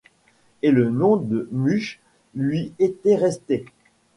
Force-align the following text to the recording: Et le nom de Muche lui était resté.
Et 0.63 0.71
le 0.71 0.89
nom 0.89 1.15
de 1.17 1.47
Muche 1.51 1.99
lui 2.33 2.73
était 2.79 3.15
resté. 3.17 3.65